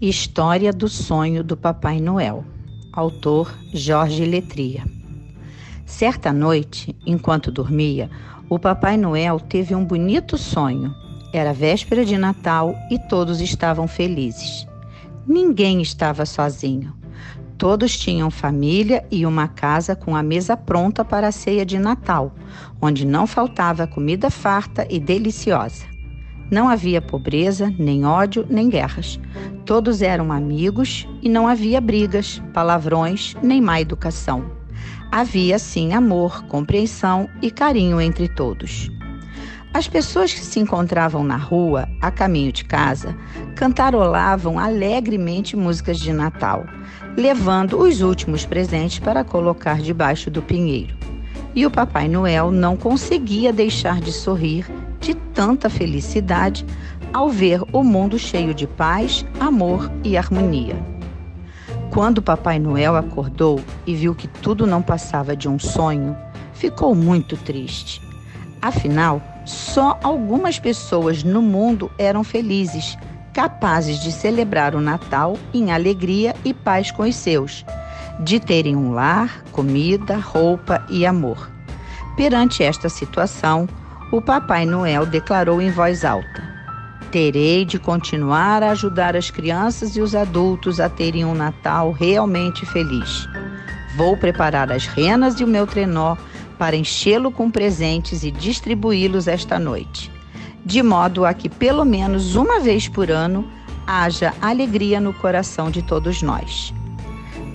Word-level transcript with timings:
História 0.00 0.72
do 0.72 0.88
sonho 0.88 1.42
do 1.42 1.56
Papai 1.56 2.00
Noel. 2.00 2.44
Autor 2.92 3.52
Jorge 3.74 4.24
Letria. 4.24 4.84
Certa 5.84 6.32
noite, 6.32 6.94
enquanto 7.04 7.50
dormia, 7.50 8.08
o 8.48 8.60
Papai 8.60 8.96
Noel 8.96 9.40
teve 9.40 9.74
um 9.74 9.84
bonito 9.84 10.38
sonho. 10.38 10.94
Era 11.34 11.52
véspera 11.52 12.04
de 12.04 12.16
Natal 12.16 12.76
e 12.92 12.96
todos 13.08 13.40
estavam 13.40 13.88
felizes. 13.88 14.68
Ninguém 15.26 15.82
estava 15.82 16.24
sozinho. 16.24 16.94
Todos 17.58 17.98
tinham 17.98 18.30
família 18.30 19.04
e 19.10 19.26
uma 19.26 19.48
casa 19.48 19.96
com 19.96 20.14
a 20.14 20.22
mesa 20.22 20.56
pronta 20.56 21.04
para 21.04 21.26
a 21.26 21.32
ceia 21.32 21.66
de 21.66 21.76
Natal, 21.76 22.32
onde 22.80 23.04
não 23.04 23.26
faltava 23.26 23.84
comida 23.84 24.30
farta 24.30 24.86
e 24.88 25.00
deliciosa. 25.00 25.97
Não 26.50 26.68
havia 26.68 27.02
pobreza, 27.02 27.72
nem 27.78 28.06
ódio, 28.06 28.46
nem 28.48 28.70
guerras. 28.70 29.20
Todos 29.66 30.00
eram 30.00 30.32
amigos 30.32 31.06
e 31.22 31.28
não 31.28 31.46
havia 31.46 31.80
brigas, 31.80 32.42
palavrões, 32.54 33.36
nem 33.42 33.60
má 33.60 33.80
educação. 33.80 34.50
Havia, 35.12 35.58
sim, 35.58 35.92
amor, 35.92 36.44
compreensão 36.44 37.28
e 37.42 37.50
carinho 37.50 38.00
entre 38.00 38.28
todos. 38.28 38.90
As 39.74 39.86
pessoas 39.86 40.32
que 40.32 40.40
se 40.40 40.58
encontravam 40.58 41.22
na 41.22 41.36
rua, 41.36 41.86
a 42.00 42.10
caminho 42.10 42.50
de 42.50 42.64
casa, 42.64 43.14
cantarolavam 43.54 44.58
alegremente 44.58 45.54
músicas 45.54 45.98
de 45.98 46.12
Natal, 46.12 46.64
levando 47.14 47.78
os 47.78 48.00
últimos 48.00 48.46
presentes 48.46 48.98
para 48.98 49.22
colocar 49.22 49.80
debaixo 49.80 50.30
do 50.30 50.40
pinheiro. 50.40 50.96
E 51.54 51.66
o 51.66 51.70
Papai 51.70 52.08
Noel 52.08 52.50
não 52.50 52.76
conseguia 52.76 53.52
deixar 53.52 54.00
de 54.00 54.12
sorrir 54.12 54.64
de 55.08 55.14
tanta 55.14 55.70
felicidade 55.70 56.66
ao 57.14 57.30
ver 57.30 57.62
o 57.72 57.82
mundo 57.82 58.18
cheio 58.18 58.52
de 58.52 58.66
paz, 58.66 59.24
amor 59.40 59.90
e 60.04 60.18
harmonia. 60.18 60.76
Quando 61.90 62.20
Papai 62.20 62.58
Noel 62.58 62.94
acordou 62.94 63.58
e 63.86 63.94
viu 63.94 64.14
que 64.14 64.28
tudo 64.28 64.66
não 64.66 64.82
passava 64.82 65.34
de 65.34 65.48
um 65.48 65.58
sonho, 65.58 66.14
ficou 66.52 66.94
muito 66.94 67.38
triste. 67.38 68.02
Afinal, 68.60 69.22
só 69.46 69.98
algumas 70.02 70.58
pessoas 70.58 71.24
no 71.24 71.40
mundo 71.40 71.90
eram 71.96 72.22
felizes, 72.22 72.98
capazes 73.32 74.00
de 74.00 74.12
celebrar 74.12 74.74
o 74.74 74.80
Natal 74.80 75.38
em 75.54 75.72
alegria 75.72 76.36
e 76.44 76.52
paz 76.52 76.90
com 76.90 77.04
os 77.04 77.16
seus, 77.16 77.64
de 78.20 78.38
terem 78.38 78.76
um 78.76 78.92
lar, 78.92 79.42
comida, 79.52 80.18
roupa 80.18 80.84
e 80.90 81.06
amor. 81.06 81.50
Perante 82.14 82.62
esta 82.62 82.90
situação, 82.90 83.66
o 84.10 84.22
Papai 84.22 84.64
Noel 84.64 85.04
declarou 85.04 85.60
em 85.60 85.70
voz 85.70 86.04
alta: 86.04 86.42
Terei 87.10 87.64
de 87.64 87.78
continuar 87.78 88.62
a 88.62 88.70
ajudar 88.70 89.14
as 89.16 89.30
crianças 89.30 89.96
e 89.96 90.00
os 90.00 90.14
adultos 90.14 90.80
a 90.80 90.88
terem 90.88 91.24
um 91.24 91.34
Natal 91.34 91.92
realmente 91.92 92.64
feliz. 92.66 93.28
Vou 93.96 94.16
preparar 94.16 94.72
as 94.72 94.86
renas 94.86 95.40
e 95.40 95.44
o 95.44 95.46
meu 95.46 95.66
trenó 95.66 96.16
para 96.58 96.76
enchê-lo 96.76 97.30
com 97.30 97.50
presentes 97.50 98.24
e 98.24 98.30
distribuí-los 98.30 99.28
esta 99.28 99.58
noite, 99.58 100.10
de 100.64 100.82
modo 100.82 101.24
a 101.24 101.34
que 101.34 101.48
pelo 101.48 101.84
menos 101.84 102.34
uma 102.34 102.60
vez 102.60 102.88
por 102.88 103.10
ano 103.10 103.46
haja 103.86 104.34
alegria 104.40 105.00
no 105.00 105.12
coração 105.12 105.70
de 105.70 105.82
todos 105.82 106.22
nós. 106.22 106.72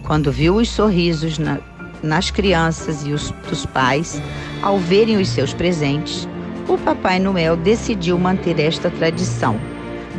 Quando 0.04 0.32
viu 0.32 0.56
os 0.56 0.70
sorrisos 0.70 1.38
na, 1.38 1.60
nas 2.02 2.30
crianças 2.30 3.06
e 3.06 3.12
os, 3.12 3.32
dos 3.50 3.66
pais 3.66 4.22
ao 4.62 4.78
verem 4.78 5.18
os 5.18 5.30
seus 5.30 5.54
presentes, 5.54 6.28
o 6.68 6.78
Papai 6.78 7.20
Noel 7.20 7.58
decidiu 7.58 8.18
manter 8.18 8.60
esta 8.60 8.90
tradição. 8.90 9.60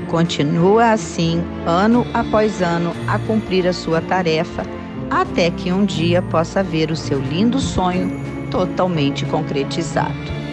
Continua 0.09 0.92
assim, 0.92 1.42
ano 1.67 2.06
após 2.12 2.61
ano, 2.61 2.92
a 3.09 3.19
cumprir 3.19 3.67
a 3.67 3.73
sua 3.73 4.00
tarefa, 4.00 4.62
até 5.11 5.50
que 5.50 5.72
um 5.72 5.84
dia 5.84 6.20
possa 6.22 6.62
ver 6.62 6.91
o 6.91 6.97
seu 6.97 7.20
lindo 7.20 7.59
sonho 7.59 8.11
totalmente 8.50 9.25
concretizado. 9.27 10.44